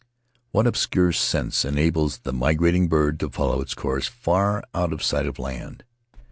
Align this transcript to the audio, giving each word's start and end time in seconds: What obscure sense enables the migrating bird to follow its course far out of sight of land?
What 0.51 0.65
obscure 0.65 1.11
sense 1.11 1.63
enables 1.63 2.17
the 2.21 2.33
migrating 2.33 2.87
bird 2.87 3.19
to 3.19 3.29
follow 3.29 3.61
its 3.61 3.75
course 3.75 4.07
far 4.07 4.63
out 4.73 4.93
of 4.93 5.03
sight 5.03 5.27
of 5.27 5.37
land? 5.37 5.83